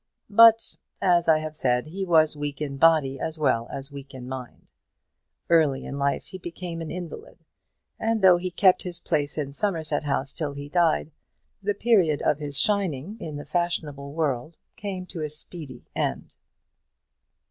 [0.31, 4.27] But, as I have said, he was weak in body as well as weak in
[4.27, 4.65] mind.
[5.47, 7.37] Early in life he became an invalid;
[7.99, 11.11] and though he kept his place in Somerset House till he died,
[11.61, 16.33] the period of his shining in the fashionable world came to a speedy end.